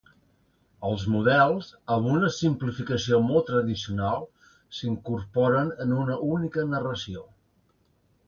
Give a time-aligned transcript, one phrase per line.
[0.87, 4.25] Els models, amb una simplificació molt tradicional,
[4.77, 7.25] s'incorporen en una única narració.